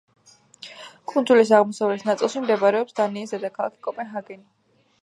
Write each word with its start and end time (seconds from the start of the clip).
კუნძულის 1.11 1.51
აღმოსავლეთ 1.59 2.07
ნაწილში 2.09 2.43
მდებარეობს 2.47 2.99
დანიის 3.03 3.37
დედაქალაქი 3.37 3.89
კოპენჰაგენი. 3.91 4.45